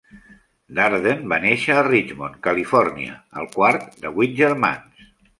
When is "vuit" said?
4.17-4.33